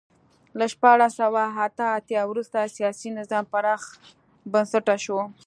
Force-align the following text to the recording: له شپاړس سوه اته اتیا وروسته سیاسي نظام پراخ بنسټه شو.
له 0.57 0.65
شپاړس 0.73 1.11
سوه 1.21 1.43
اته 1.65 1.85
اتیا 1.97 2.21
وروسته 2.27 2.59
سیاسي 2.75 3.09
نظام 3.19 3.45
پراخ 3.53 3.81
بنسټه 4.51 4.95
شو. 5.03 5.19